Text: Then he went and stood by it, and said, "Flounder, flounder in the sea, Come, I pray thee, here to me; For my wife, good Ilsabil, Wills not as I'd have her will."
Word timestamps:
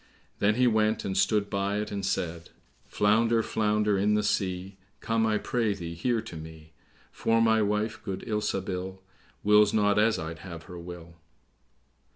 Then 0.39 0.55
he 0.55 0.65
went 0.65 1.05
and 1.05 1.15
stood 1.15 1.47
by 1.47 1.77
it, 1.77 1.91
and 1.91 2.03
said, 2.03 2.49
"Flounder, 2.87 3.43
flounder 3.43 3.99
in 3.99 4.15
the 4.15 4.23
sea, 4.23 4.77
Come, 4.99 5.27
I 5.27 5.37
pray 5.37 5.75
thee, 5.75 5.93
here 5.93 6.21
to 6.21 6.35
me; 6.35 6.73
For 7.11 7.39
my 7.39 7.61
wife, 7.61 8.01
good 8.03 8.23
Ilsabil, 8.27 8.97
Wills 9.43 9.75
not 9.75 9.99
as 9.99 10.17
I'd 10.17 10.39
have 10.39 10.63
her 10.63 10.79
will." 10.79 11.17